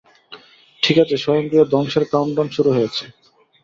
ঠিকাছে, 0.83 1.15
স্বয়ংক্রিয়-ধ্বংসের 1.17 2.03
কাউন্টডাউন 2.11 2.47
শুরু 2.49 2.69
হয়েছে। 2.71 3.03